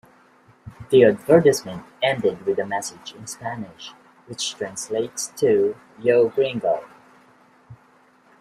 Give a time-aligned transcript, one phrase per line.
[0.89, 3.91] The advertisement ended with a message in Spanish
[4.25, 6.89] which translates to Yo, gringo!